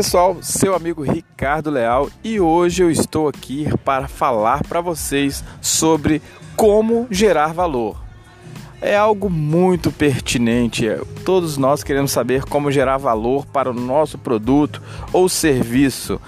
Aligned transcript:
Pessoal, 0.00 0.38
seu 0.40 0.74
amigo 0.74 1.02
Ricardo 1.02 1.68
Leal 1.68 2.08
e 2.24 2.40
hoje 2.40 2.82
eu 2.82 2.90
estou 2.90 3.28
aqui 3.28 3.66
para 3.84 4.08
falar 4.08 4.64
para 4.66 4.80
vocês 4.80 5.44
sobre 5.60 6.22
como 6.56 7.06
gerar 7.10 7.52
valor. 7.52 8.02
É 8.80 8.96
algo 8.96 9.28
muito 9.28 9.92
pertinente. 9.92 10.86
Todos 11.22 11.58
nós 11.58 11.84
queremos 11.84 12.12
saber 12.12 12.46
como 12.46 12.72
gerar 12.72 12.96
valor 12.96 13.44
para 13.44 13.70
o 13.70 13.74
nosso 13.74 14.16
produto 14.16 14.80
ou 15.12 15.28
serviço. 15.28 16.18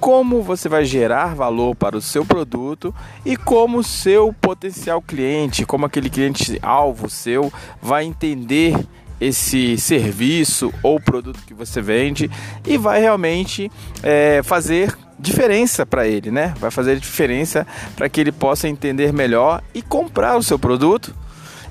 Como 0.00 0.42
você 0.42 0.68
vai 0.68 0.84
gerar 0.84 1.36
valor 1.36 1.76
para 1.76 1.96
o 1.96 2.02
seu 2.02 2.26
produto 2.26 2.92
e 3.24 3.36
como 3.36 3.84
seu 3.84 4.32
potencial 4.32 5.00
cliente, 5.00 5.64
como 5.64 5.86
aquele 5.86 6.10
cliente 6.10 6.58
alvo 6.60 7.08
seu, 7.08 7.52
vai 7.80 8.04
entender 8.04 8.74
esse 9.22 9.78
serviço 9.78 10.72
ou 10.82 11.00
produto 11.00 11.40
que 11.46 11.54
você 11.54 11.80
vende 11.80 12.30
e 12.66 12.76
vai 12.76 13.00
realmente 13.00 13.70
é, 14.02 14.42
fazer 14.42 14.96
diferença 15.18 15.86
para 15.86 16.06
ele, 16.06 16.30
né? 16.30 16.52
Vai 16.58 16.70
fazer 16.70 16.98
diferença 16.98 17.66
para 17.94 18.08
que 18.08 18.20
ele 18.20 18.32
possa 18.32 18.68
entender 18.68 19.12
melhor 19.12 19.62
e 19.72 19.80
comprar 19.80 20.36
o 20.36 20.42
seu 20.42 20.58
produto 20.58 21.14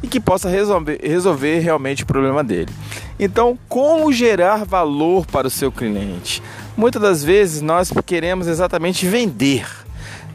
e 0.01 0.07
que 0.07 0.19
possa 0.19 0.49
resolver, 0.49 0.99
resolver 1.03 1.59
realmente 1.59 2.03
o 2.03 2.05
problema 2.05 2.43
dele. 2.43 2.71
Então, 3.19 3.59
como 3.67 4.11
gerar 4.11 4.65
valor 4.65 5.25
para 5.25 5.47
o 5.47 5.51
seu 5.51 5.71
cliente? 5.71 6.41
Muitas 6.75 7.01
das 7.01 7.23
vezes 7.23 7.61
nós 7.61 7.91
queremos 8.05 8.47
exatamente 8.47 9.05
vender 9.05 9.67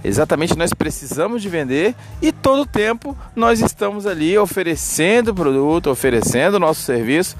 Exatamente, 0.06 0.56
nós 0.56 0.73
precisamos 0.73 1.42
de 1.42 1.48
vender 1.48 1.92
e 2.23 2.30
todo 2.30 2.65
tempo 2.65 3.19
nós 3.34 3.60
estamos 3.60 4.06
ali 4.06 4.38
oferecendo 4.38 5.34
produto, 5.34 5.91
oferecendo 5.91 6.60
nosso 6.60 6.82
serviço, 6.82 7.37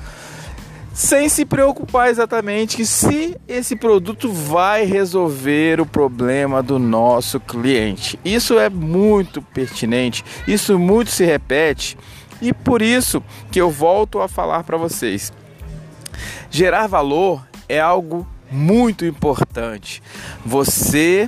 sem 0.93 1.29
se 1.29 1.45
preocupar 1.45 2.11
exatamente 2.11 2.85
se 2.85 3.37
esse 3.47 3.77
produto 3.77 4.33
vai 4.33 4.85
resolver 4.85 5.81
o 5.81 5.87
problema 5.87 6.61
do 6.61 6.77
nosso 6.77 7.39
cliente. 7.39 8.19
Isso 8.25 8.59
é 8.59 8.69
muito 8.69 9.41
pertinente, 9.41 10.25
isso 10.49 10.77
muito 10.77 11.13
se 11.13 11.25
repete 11.25 11.97
e 12.43 12.53
por 12.53 12.83
isso 12.83 13.23
que 13.53 13.61
eu 13.61 13.71
volto 13.71 14.21
a 14.21 14.27
falar 14.27 14.65
para 14.65 14.77
vocês. 14.77 15.33
Gerar 16.51 16.89
valor 16.89 17.47
é 17.69 17.79
algo 17.79 18.27
muito 18.51 19.05
importante. 19.05 20.03
Você 20.45 21.27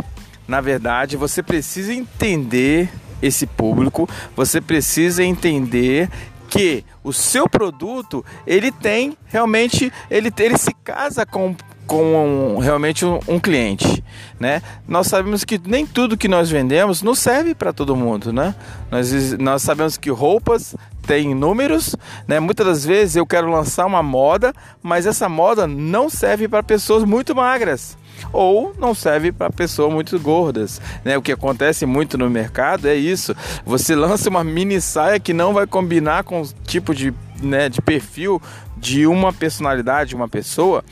na 0.48 0.62
verdade, 0.62 1.16
você 1.16 1.42
precisa 1.42 1.92
entender 1.92 2.90
esse 3.20 3.46
público, 3.46 4.08
você 4.34 4.62
precisa 4.62 5.22
entender 5.22 6.08
que 6.48 6.82
o 7.04 7.12
seu 7.12 7.46
produto 7.46 8.24
ele 8.46 8.72
tem 8.72 9.16
realmente 9.26 9.92
ele, 10.10 10.32
ele 10.38 10.56
se 10.56 10.72
casa 10.82 11.26
com 11.26 11.54
com 11.86 12.54
um, 12.54 12.58
realmente 12.58 13.02
um, 13.06 13.18
um, 13.26 13.40
cliente, 13.40 14.04
né? 14.38 14.60
Nós 14.86 15.06
sabemos 15.06 15.42
que 15.42 15.58
nem 15.64 15.86
tudo 15.86 16.18
que 16.18 16.28
nós 16.28 16.50
vendemos 16.50 17.00
não 17.00 17.14
serve 17.14 17.54
para 17.54 17.72
todo 17.72 17.96
mundo, 17.96 18.30
né? 18.30 18.54
Nós, 18.90 19.32
nós 19.38 19.62
sabemos 19.62 19.96
que 19.96 20.10
roupas 20.10 20.76
têm 21.06 21.34
números, 21.34 21.96
né? 22.26 22.38
Muitas 22.40 22.66
das 22.66 22.84
vezes 22.84 23.16
eu 23.16 23.26
quero 23.26 23.50
lançar 23.50 23.86
uma 23.86 24.02
moda, 24.02 24.52
mas 24.82 25.06
essa 25.06 25.30
moda 25.30 25.66
não 25.66 26.10
serve 26.10 26.46
para 26.46 26.62
pessoas 26.62 27.04
muito 27.04 27.34
magras 27.34 27.96
ou 28.32 28.74
não 28.78 28.94
serve 28.94 29.32
para 29.32 29.50
pessoas 29.50 29.92
muito 29.92 30.18
gordas, 30.18 30.80
né? 31.04 31.16
O 31.16 31.22
que 31.22 31.32
acontece 31.32 31.86
muito 31.86 32.18
no 32.18 32.28
mercado 32.28 32.88
é 32.88 32.94
isso. 32.94 33.34
Você 33.64 33.94
lança 33.94 34.28
uma 34.28 34.44
mini 34.44 34.80
saia 34.80 35.20
que 35.20 35.32
não 35.32 35.52
vai 35.52 35.66
combinar 35.66 36.24
com 36.24 36.42
o 36.42 36.48
tipo 36.66 36.94
de, 36.94 37.12
né, 37.42 37.68
de 37.68 37.80
perfil 37.80 38.40
de 38.76 39.06
uma 39.06 39.32
personalidade, 39.32 40.10
de 40.10 40.16
uma 40.16 40.28
pessoa, 40.28 40.84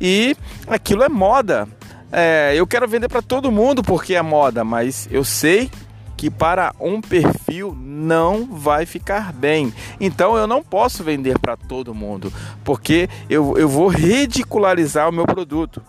e 0.00 0.36
aquilo 0.66 1.02
é 1.02 1.08
moda. 1.08 1.68
É, 2.10 2.54
eu 2.56 2.66
quero 2.66 2.88
vender 2.88 3.08
para 3.08 3.20
todo 3.20 3.52
mundo 3.52 3.82
porque 3.82 4.14
é 4.14 4.22
moda, 4.22 4.64
mas 4.64 5.06
eu 5.10 5.22
sei 5.22 5.70
que 6.18 6.30
para 6.30 6.74
um 6.80 7.00
perfil 7.00 7.76
não 7.80 8.44
vai 8.44 8.84
ficar 8.84 9.32
bem. 9.32 9.72
Então 10.00 10.36
eu 10.36 10.48
não 10.48 10.64
posso 10.64 11.04
vender 11.04 11.38
para 11.38 11.56
todo 11.56 11.94
mundo, 11.94 12.32
porque 12.64 13.08
eu, 13.30 13.56
eu 13.56 13.68
vou 13.68 13.86
ridicularizar 13.86 15.08
o 15.08 15.12
meu 15.12 15.24
produto. 15.24 15.80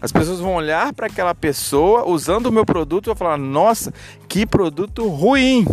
As 0.00 0.10
pessoas 0.10 0.40
vão 0.40 0.54
olhar 0.54 0.92
para 0.92 1.06
aquela 1.06 1.34
pessoa 1.34 2.08
usando 2.08 2.46
o 2.46 2.52
meu 2.52 2.64
produto 2.64 3.06
e 3.06 3.08
vão 3.08 3.16
falar: 3.16 3.36
nossa, 3.36 3.92
que 4.28 4.46
produto 4.46 5.06
ruim. 5.08 5.66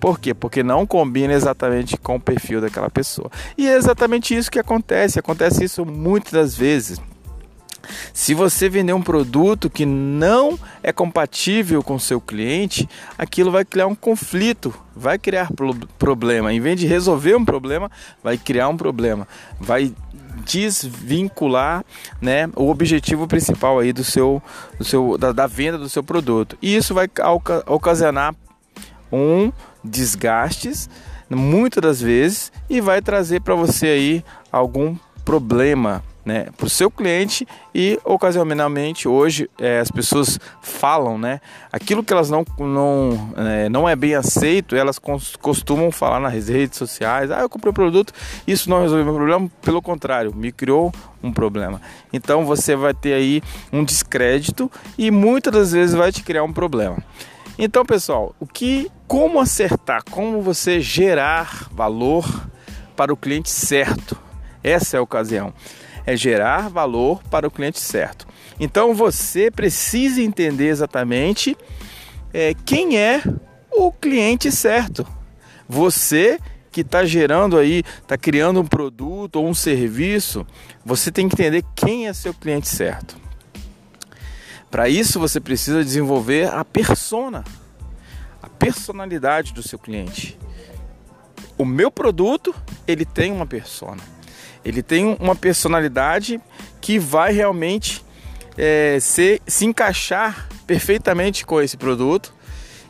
Por 0.00 0.18
quê? 0.18 0.32
Porque 0.32 0.62
não 0.62 0.86
combina 0.86 1.34
exatamente 1.34 1.96
com 1.96 2.16
o 2.16 2.20
perfil 2.20 2.60
daquela 2.60 2.88
pessoa. 2.88 3.30
E 3.56 3.68
é 3.68 3.76
exatamente 3.76 4.34
isso 4.34 4.50
que 4.50 4.58
acontece. 4.58 5.18
Acontece 5.18 5.64
isso 5.64 5.84
muitas 5.84 6.32
das 6.32 6.56
vezes. 6.56 7.00
Se 8.12 8.34
você 8.34 8.68
vender 8.68 8.92
um 8.92 9.02
produto 9.02 9.70
que 9.70 9.86
não 9.86 10.58
é 10.82 10.92
compatível 10.92 11.82
com 11.82 11.98
seu 11.98 12.20
cliente, 12.20 12.88
aquilo 13.16 13.50
vai 13.50 13.64
criar 13.64 13.86
um 13.86 13.94
conflito, 13.94 14.74
vai 14.94 15.18
criar 15.18 15.50
problema. 15.98 16.52
Em 16.52 16.60
vez 16.60 16.80
de 16.80 16.86
resolver 16.86 17.36
um 17.36 17.44
problema, 17.44 17.90
vai 18.22 18.36
criar 18.36 18.68
um 18.68 18.76
problema, 18.76 19.28
vai 19.60 19.92
desvincular 20.46 21.84
né, 22.20 22.48
o 22.54 22.70
objetivo 22.70 23.26
principal 23.26 23.80
aí 23.80 23.92
do 23.92 24.04
seu, 24.04 24.40
do 24.78 24.84
seu 24.84 25.18
da, 25.18 25.32
da 25.32 25.46
venda 25.46 25.76
do 25.76 25.88
seu 25.88 26.02
produto. 26.02 26.56
E 26.62 26.74
isso 26.74 26.94
vai 26.94 27.08
ocasionar 27.66 28.34
um 29.12 29.52
desgastes 29.82 30.88
muitas 31.28 31.82
das 31.82 32.00
vezes 32.00 32.52
e 32.70 32.80
vai 32.80 33.02
trazer 33.02 33.40
para 33.40 33.54
você 33.54 33.86
aí 33.86 34.24
algum 34.52 34.96
problema 35.24 36.02
né, 36.26 36.48
para 36.56 36.66
o 36.66 36.68
seu 36.68 36.90
cliente 36.90 37.46
e 37.72 38.00
ocasionalmente 38.04 39.06
hoje 39.06 39.48
é, 39.60 39.78
as 39.78 39.92
pessoas 39.92 40.40
falam, 40.60 41.16
né, 41.16 41.40
aquilo 41.72 42.02
que 42.02 42.12
elas 42.12 42.28
não 42.28 42.44
não 42.58 43.32
é, 43.36 43.68
não 43.68 43.88
é 43.88 43.94
bem 43.94 44.16
aceito, 44.16 44.74
elas 44.74 44.98
costumam 45.40 45.92
falar 45.92 46.18
nas 46.18 46.48
redes 46.48 46.76
sociais, 46.76 47.30
ah, 47.30 47.42
eu 47.42 47.48
comprei 47.48 47.70
um 47.70 47.74
produto, 47.74 48.12
isso 48.44 48.68
não 48.68 48.82
resolveu 48.82 49.04
meu 49.04 49.14
problema, 49.14 49.48
pelo 49.62 49.80
contrário, 49.80 50.34
me 50.34 50.50
criou 50.50 50.92
um 51.22 51.32
problema. 51.32 51.80
Então 52.12 52.44
você 52.44 52.74
vai 52.74 52.92
ter 52.92 53.14
aí 53.14 53.40
um 53.72 53.84
descrédito 53.84 54.70
e 54.98 55.12
muitas 55.12 55.52
das 55.52 55.72
vezes 55.72 55.94
vai 55.94 56.10
te 56.10 56.24
criar 56.24 56.42
um 56.42 56.52
problema. 56.52 56.96
Então, 57.58 57.86
pessoal, 57.86 58.34
o 58.38 58.46
que 58.46 58.90
como 59.06 59.40
acertar, 59.40 60.02
como 60.10 60.42
você 60.42 60.80
gerar 60.80 61.68
valor 61.70 62.26
para 62.96 63.12
o 63.12 63.16
cliente 63.16 63.48
certo? 63.48 64.18
Essa 64.62 64.96
é 64.96 64.98
a 64.98 65.02
ocasião 65.02 65.54
é 66.06 66.16
gerar 66.16 66.70
valor 66.70 67.20
para 67.24 67.46
o 67.46 67.50
cliente 67.50 67.80
certo. 67.80 68.26
Então 68.58 68.94
você 68.94 69.50
precisa 69.50 70.22
entender 70.22 70.68
exatamente 70.68 71.56
é, 72.32 72.54
quem 72.64 72.96
é 72.96 73.22
o 73.72 73.92
cliente 73.92 74.50
certo. 74.52 75.06
Você 75.68 76.38
que 76.70 76.82
está 76.82 77.04
gerando 77.04 77.58
aí, 77.58 77.82
está 78.02 78.16
criando 78.16 78.60
um 78.60 78.66
produto 78.66 79.36
ou 79.36 79.48
um 79.48 79.54
serviço, 79.54 80.46
você 80.84 81.10
tem 81.10 81.28
que 81.28 81.34
entender 81.34 81.64
quem 81.74 82.06
é 82.06 82.12
seu 82.12 82.32
cliente 82.32 82.68
certo. 82.68 83.16
Para 84.70 84.88
isso 84.88 85.18
você 85.18 85.40
precisa 85.40 85.82
desenvolver 85.82 86.48
a 86.48 86.64
persona, 86.64 87.44
a 88.42 88.48
personalidade 88.48 89.54
do 89.54 89.62
seu 89.62 89.78
cliente. 89.78 90.38
O 91.56 91.64
meu 91.64 91.90
produto, 91.90 92.54
ele 92.86 93.06
tem 93.06 93.32
uma 93.32 93.46
persona. 93.46 94.02
Ele 94.64 94.82
tem 94.82 95.16
uma 95.20 95.34
personalidade 95.34 96.40
que 96.80 96.98
vai 96.98 97.32
realmente 97.32 98.04
é, 98.56 98.98
ser, 99.00 99.40
se 99.46 99.64
encaixar 99.64 100.48
perfeitamente 100.66 101.44
com 101.44 101.60
esse 101.60 101.76
produto 101.76 102.32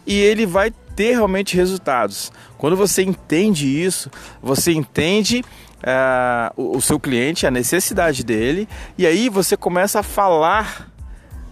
e 0.07 0.19
ele 0.19 0.47
vai 0.47 0.71
ter 0.95 1.13
realmente 1.13 1.57
resultados. 1.57 2.33
Quando 2.57 2.77
você 2.77 3.03
entende 3.03 3.67
isso, 3.67 4.11
você 4.41 4.73
entende 4.73 5.45
uh, 5.79 6.53
o, 6.57 6.77
o 6.79 6.81
seu 6.81 6.99
cliente, 6.99 7.47
a 7.47 7.51
necessidade 7.51 8.25
dele, 8.25 8.69
e 8.97 9.07
aí 9.07 9.29
você 9.29 9.57
começa 9.57 10.01
a 10.01 10.03
falar 10.03 10.91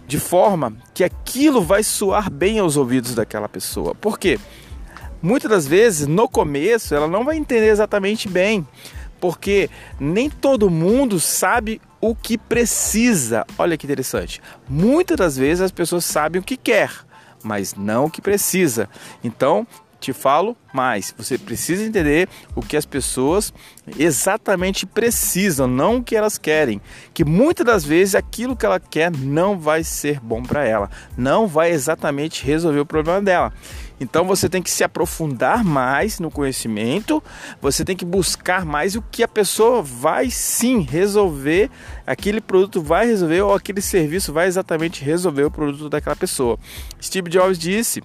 de 0.07 0.19
forma 0.19 0.73
que 0.93 1.03
aquilo 1.03 1.61
vai 1.61 1.83
soar 1.83 2.29
bem 2.31 2.59
aos 2.59 2.77
ouvidos 2.77 3.13
daquela 3.13 3.49
pessoa. 3.49 3.93
Por 3.93 4.17
quê? 4.17 4.39
Muitas 5.21 5.49
das 5.49 5.67
vezes, 5.67 6.07
no 6.07 6.27
começo, 6.27 6.93
ela 6.93 7.07
não 7.07 7.23
vai 7.23 7.37
entender 7.37 7.69
exatamente 7.69 8.27
bem 8.27 8.67
porque 9.19 9.69
nem 9.99 10.29
todo 10.29 10.69
mundo 10.69 11.19
sabe 11.19 11.81
o 11.99 12.15
que 12.15 12.37
precisa. 12.37 13.45
Olha 13.57 13.77
que 13.77 13.85
interessante. 13.85 14.41
Muitas 14.67 15.17
das 15.17 15.37
vezes 15.37 15.61
as 15.61 15.71
pessoas 15.71 16.05
sabem 16.05 16.41
o 16.41 16.43
que 16.43 16.57
quer, 16.57 16.91
mas 17.43 17.73
não 17.75 18.05
o 18.05 18.11
que 18.11 18.21
precisa. 18.21 18.89
Então, 19.23 19.67
te 20.05 20.13
falo 20.13 20.55
mais. 20.73 21.13
Você 21.17 21.37
precisa 21.37 21.83
entender 21.83 22.29
o 22.55 22.61
que 22.61 22.77
as 22.77 22.85
pessoas 22.85 23.53
exatamente 23.97 24.85
precisam, 24.85 25.67
não 25.67 25.97
o 25.97 26.03
que 26.03 26.15
elas 26.15 26.37
querem. 26.37 26.79
Que 27.13 27.25
muitas 27.25 27.65
das 27.65 27.83
vezes 27.83 28.13
aquilo 28.13 28.55
que 28.55 28.65
ela 28.65 28.79
quer 28.79 29.11
não 29.11 29.59
vai 29.59 29.83
ser 29.83 30.19
bom 30.19 30.43
para 30.43 30.63
ela, 30.65 30.89
não 31.17 31.47
vai 31.47 31.71
exatamente 31.71 32.45
resolver 32.45 32.79
o 32.79 32.85
problema 32.85 33.21
dela. 33.21 33.53
Então 33.99 34.25
você 34.25 34.49
tem 34.49 34.61
que 34.61 34.69
se 34.69 34.83
aprofundar 34.83 35.63
mais 35.63 36.19
no 36.19 36.29
conhecimento, 36.29 37.23
você 37.61 37.85
tem 37.85 37.95
que 37.95 38.05
buscar 38.05 38.65
mais 38.65 38.95
o 38.95 39.01
que 39.01 39.23
a 39.23 39.27
pessoa 39.27 39.81
vai 39.81 40.29
sim 40.29 40.81
resolver, 40.81 41.69
aquele 42.05 42.41
produto 42.41 42.81
vai 42.81 43.05
resolver 43.05 43.41
ou 43.41 43.53
aquele 43.53 43.81
serviço 43.81 44.33
vai 44.33 44.47
exatamente 44.47 45.03
resolver 45.03 45.43
o 45.43 45.51
produto 45.51 45.89
daquela 45.89 46.15
pessoa. 46.15 46.59
Steve 47.01 47.29
Jobs 47.29 47.57
disse 47.57 48.03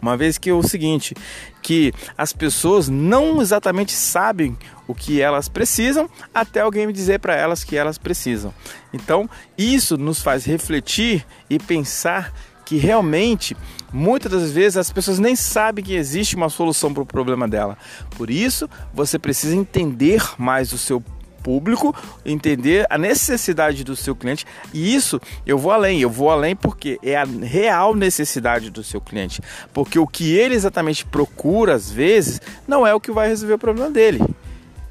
uma 0.00 0.16
vez 0.16 0.38
que 0.38 0.50
é 0.50 0.52
o 0.52 0.62
seguinte, 0.62 1.14
que 1.62 1.92
as 2.16 2.32
pessoas 2.32 2.88
não 2.88 3.40
exatamente 3.40 3.92
sabem 3.92 4.56
o 4.86 4.94
que 4.94 5.20
elas 5.20 5.48
precisam 5.48 6.08
até 6.34 6.60
alguém 6.60 6.90
dizer 6.90 7.20
para 7.20 7.36
elas 7.36 7.62
que 7.62 7.76
elas 7.76 7.98
precisam. 7.98 8.52
Então, 8.92 9.28
isso 9.56 9.96
nos 9.96 10.20
faz 10.20 10.44
refletir 10.44 11.24
e 11.48 11.58
pensar 11.58 12.32
que 12.70 12.76
realmente 12.76 13.56
muitas 13.92 14.30
das 14.30 14.52
vezes 14.52 14.76
as 14.76 14.92
pessoas 14.92 15.18
nem 15.18 15.34
sabem 15.34 15.84
que 15.84 15.92
existe 15.92 16.36
uma 16.36 16.48
solução 16.48 16.94
para 16.94 17.02
o 17.02 17.06
problema 17.06 17.48
dela. 17.48 17.76
Por 18.16 18.30
isso, 18.30 18.70
você 18.94 19.18
precisa 19.18 19.56
entender 19.56 20.22
mais 20.38 20.72
o 20.72 20.78
seu 20.78 21.02
público, 21.42 21.92
entender 22.24 22.86
a 22.88 22.96
necessidade 22.96 23.82
do 23.82 23.96
seu 23.96 24.14
cliente. 24.14 24.46
E 24.72 24.94
isso 24.94 25.20
eu 25.44 25.58
vou 25.58 25.72
além, 25.72 26.00
eu 26.00 26.08
vou 26.08 26.30
além 26.30 26.54
porque 26.54 26.96
é 27.02 27.16
a 27.16 27.24
real 27.24 27.92
necessidade 27.92 28.70
do 28.70 28.84
seu 28.84 29.00
cliente. 29.00 29.42
Porque 29.72 29.98
o 29.98 30.06
que 30.06 30.36
ele 30.36 30.54
exatamente 30.54 31.04
procura 31.04 31.74
às 31.74 31.90
vezes 31.90 32.40
não 32.68 32.86
é 32.86 32.94
o 32.94 33.00
que 33.00 33.10
vai 33.10 33.26
resolver 33.26 33.54
o 33.54 33.58
problema 33.58 33.90
dele. 33.90 34.20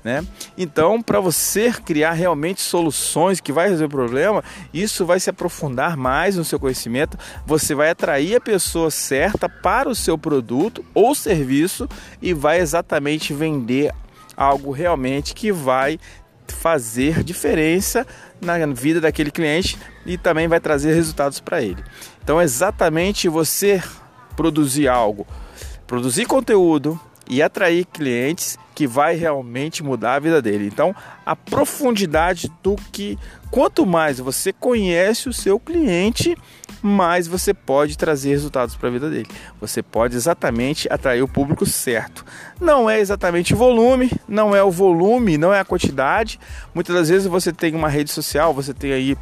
Né? 0.04 0.26
Então, 0.58 1.02
para 1.02 1.20
você 1.20 1.74
criar 1.74 2.14
realmente 2.14 2.62
soluções 2.62 3.42
que 3.42 3.52
vai 3.52 3.68
resolver 3.68 3.94
o 3.94 3.98
problema, 3.98 4.44
isso 4.74 5.06
vai 5.06 5.20
se 5.20 5.30
aprofundar 5.30 5.98
mais 5.98 6.38
no 6.38 6.46
seu 6.46 6.60
conhecimento. 6.60 7.18
Você 7.46 7.76
vai 7.76 7.90
atrair 7.90 8.36
a 8.36 8.42
pessoa 8.42 8.90
certa 8.90 9.50
para 9.50 9.90
o 9.90 9.96
seu 9.96 10.18
produto 10.18 10.86
ou 10.94 11.14
serviço 11.14 11.88
e 12.22 12.34
vai 12.34 12.60
exatamente 12.60 13.34
vender 13.34 13.92
algo 14.38 14.72
realmente 14.72 15.34
que 15.34 15.52
vai 15.52 16.00
fazer 16.48 17.24
diferença 17.24 18.08
na 18.42 18.66
vida 18.68 19.02
daquele 19.02 19.32
cliente 19.32 19.78
e 20.06 20.18
também 20.18 20.48
vai 20.48 20.60
trazer 20.60 20.94
resultados 20.94 21.40
para 21.40 21.62
ele. 21.62 21.84
Então, 22.24 22.42
exatamente 22.42 23.28
você 23.28 23.84
produzir 24.36 24.88
algo, 24.88 25.28
produzir 25.86 26.26
conteúdo 26.26 27.00
e 27.30 27.42
atrair 27.42 27.86
clientes 27.86 28.58
que 28.74 28.88
vai 28.88 29.16
realmente 29.16 29.84
mudar 29.84 30.16
a 30.16 30.20
vida 30.20 30.42
dele. 30.42 30.66
Então, 30.66 30.96
a 31.26 31.36
profundidade 31.36 32.52
do 32.64 32.76
que 32.92 33.20
quanto 33.52 33.86
mais 33.86 34.20
você 34.20 34.52
conhece 34.52 35.30
o 35.30 35.34
seu 35.34 35.60
cliente, 35.60 36.36
mais 36.82 37.28
você 37.28 37.54
pode 37.54 37.98
trazer 37.98 38.30
resultados 38.30 38.76
para 38.76 38.88
a 38.88 38.92
vida 38.92 39.10
dele. 39.10 39.28
Você 39.60 39.84
pode 39.84 40.16
exatamente 40.16 40.92
atrair 40.92 41.22
o 41.22 41.28
público 41.28 41.66
certo. 41.66 42.26
Não 42.60 42.90
é 42.90 43.00
exatamente 43.00 43.54
o 43.54 43.58
volume, 43.58 44.12
não 44.28 44.56
é 44.56 44.64
o 44.64 44.72
volume, 44.72 45.38
não 45.38 45.54
é 45.54 45.60
a 45.60 45.66
quantidade. 45.66 46.40
Muitas 46.74 46.96
das 46.96 47.10
vezes 47.10 47.28
você 47.28 47.52
tem 47.52 47.76
uma 47.76 47.90
rede 47.90 48.12
social, 48.12 48.54
você 48.54 48.74
tem 48.74 48.94
aí 48.94 49.18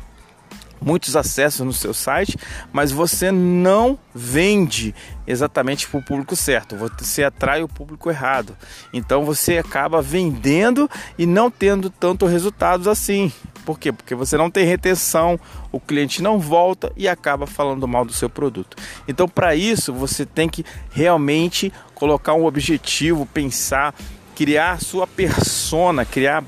muitos 0.81 1.15
acessos 1.15 1.65
no 1.65 1.73
seu 1.73 1.93
site, 1.93 2.37
mas 2.71 2.91
você 2.91 3.31
não 3.31 3.97
vende 4.13 4.93
exatamente 5.25 5.87
para 5.87 5.99
o 5.99 6.03
público 6.03 6.35
certo, 6.35 6.75
você 6.75 7.23
atrai 7.23 7.61
o 7.61 7.67
público 7.67 8.09
errado. 8.09 8.55
Então 8.93 9.25
você 9.25 9.57
acaba 9.57 10.01
vendendo 10.01 10.89
e 11.17 11.25
não 11.25 11.51
tendo 11.51 11.89
tanto 11.89 12.25
resultados 12.25 12.87
assim. 12.87 13.31
Por 13.65 13.77
quê? 13.77 13.91
Porque 13.91 14.15
você 14.15 14.37
não 14.37 14.49
tem 14.49 14.65
retenção, 14.65 15.37
o 15.73 15.79
cliente 15.79 16.23
não 16.23 16.39
volta 16.39 16.89
e 16.95 17.05
acaba 17.05 17.45
falando 17.45 17.85
mal 17.85 18.05
do 18.05 18.13
seu 18.13 18.29
produto. 18.29 18.77
Então, 19.05 19.27
para 19.27 19.55
isso, 19.55 19.93
você 19.93 20.25
tem 20.25 20.47
que 20.47 20.63
realmente 20.89 21.73
colocar 21.93 22.33
um 22.33 22.45
objetivo, 22.45 23.25
pensar, 23.25 23.93
criar 24.33 24.79
sua 24.79 25.05
persona, 25.05 26.05
criar 26.05 26.45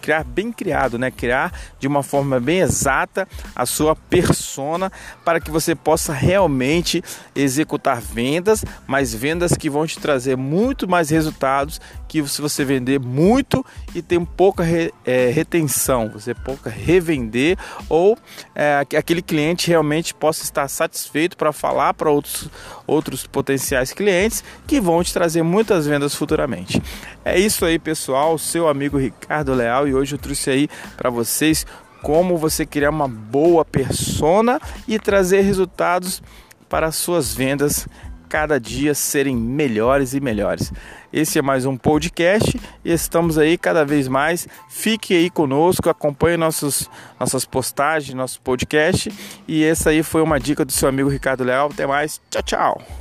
criar 0.00 0.24
bem 0.24 0.52
criado, 0.52 0.98
né? 0.98 1.10
Criar 1.10 1.52
de 1.78 1.86
uma 1.86 2.02
forma 2.02 2.40
bem 2.40 2.60
exata 2.60 3.28
a 3.54 3.66
sua 3.66 3.94
persona 3.94 4.90
para 5.24 5.40
que 5.40 5.50
você 5.50 5.74
possa 5.74 6.12
realmente 6.12 7.02
executar 7.34 8.00
vendas, 8.00 8.64
mas 8.86 9.14
vendas 9.14 9.52
que 9.52 9.70
vão 9.70 9.86
te 9.86 9.98
trazer 9.98 10.36
muito 10.36 10.88
mais 10.88 11.10
resultados 11.10 11.80
que 12.10 12.26
se 12.26 12.42
você 12.42 12.64
vender 12.64 12.98
muito 12.98 13.64
e 13.94 14.02
tem 14.02 14.24
pouca 14.24 14.64
re, 14.64 14.92
é, 15.06 15.30
retenção, 15.30 16.08
você 16.08 16.34
pouca 16.34 16.68
revender 16.68 17.56
ou 17.88 18.18
é, 18.52 18.84
aquele 18.98 19.22
cliente 19.22 19.68
realmente 19.68 20.12
possa 20.12 20.42
estar 20.42 20.66
satisfeito 20.66 21.36
para 21.36 21.52
falar 21.52 21.94
para 21.94 22.10
outros, 22.10 22.50
outros 22.84 23.26
potenciais 23.28 23.92
clientes 23.92 24.42
que 24.66 24.80
vão 24.80 25.04
te 25.04 25.12
trazer 25.12 25.44
muitas 25.44 25.86
vendas 25.86 26.12
futuramente. 26.12 26.82
É 27.24 27.38
isso 27.38 27.64
aí, 27.64 27.78
pessoal. 27.78 28.36
Seu 28.38 28.66
amigo 28.66 28.98
Ricardo 29.50 29.54
Leal 29.54 29.88
e 29.88 29.94
hoje 29.94 30.14
eu 30.14 30.18
trouxe 30.18 30.50
aí 30.50 30.68
para 30.96 31.10
vocês 31.10 31.66
como 32.02 32.36
você 32.36 32.64
criar 32.64 32.90
uma 32.90 33.08
boa 33.08 33.64
persona 33.64 34.60
e 34.86 34.98
trazer 34.98 35.42
resultados 35.42 36.22
para 36.68 36.90
suas 36.92 37.34
vendas 37.34 37.86
cada 38.28 38.60
dia 38.60 38.94
serem 38.94 39.36
melhores 39.36 40.14
e 40.14 40.20
melhores. 40.20 40.72
Esse 41.12 41.40
é 41.40 41.42
mais 41.42 41.66
um 41.66 41.76
podcast 41.76 42.60
e 42.84 42.92
estamos 42.92 43.36
aí 43.36 43.58
cada 43.58 43.84
vez 43.84 44.06
mais. 44.06 44.46
Fique 44.68 45.14
aí 45.14 45.28
conosco, 45.28 45.90
acompanhe 45.90 46.36
nossos, 46.36 46.88
nossas 47.18 47.44
postagens, 47.44 48.14
nosso 48.14 48.40
podcast. 48.40 49.12
E 49.48 49.64
essa 49.64 49.90
aí 49.90 50.04
foi 50.04 50.22
uma 50.22 50.38
dica 50.38 50.64
do 50.64 50.70
seu 50.70 50.88
amigo 50.88 51.08
Ricardo 51.08 51.42
Leal. 51.42 51.70
Até 51.72 51.86
mais. 51.86 52.20
Tchau, 52.30 52.42
tchau. 52.42 52.99